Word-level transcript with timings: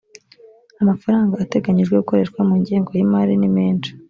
amafaranga 0.81 1.33
ateganyijwe 1.43 1.95
gukoreshwa 2.01 2.39
mu 2.47 2.55
ngengo 2.61 2.89
y’imari 2.97 3.33
ni 3.37 3.49
menshi 3.57 3.91